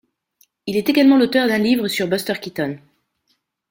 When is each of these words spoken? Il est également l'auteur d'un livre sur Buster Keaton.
Il 0.65 0.77
est 0.77 0.89
également 0.89 1.15
l'auteur 1.15 1.47
d'un 1.47 1.59
livre 1.59 1.87
sur 1.87 2.07
Buster 2.07 2.33
Keaton. 2.41 2.79